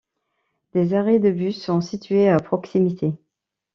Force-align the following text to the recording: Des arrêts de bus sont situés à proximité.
Des 0.73 0.95
arrêts 0.95 1.19
de 1.19 1.29
bus 1.29 1.61
sont 1.61 1.79
situés 1.79 2.27
à 2.27 2.37
proximité. 2.39 3.13